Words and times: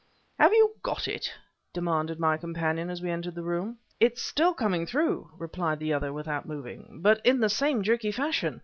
"Have 0.39 0.51
you 0.51 0.77
got 0.81 1.07
it?" 1.07 1.31
demanded 1.75 2.19
my 2.19 2.35
companion 2.35 2.89
as 2.89 3.03
we 3.03 3.11
entered 3.11 3.35
the 3.35 3.43
room. 3.43 3.77
"It's 3.99 4.19
still 4.23 4.51
coming 4.55 4.87
through," 4.87 5.29
replied 5.37 5.77
the 5.77 5.93
other 5.93 6.11
without 6.11 6.47
moving, 6.47 7.01
"but 7.03 7.23
in 7.23 7.39
the 7.39 7.49
same 7.49 7.83
jerky 7.83 8.11
fashion. 8.11 8.59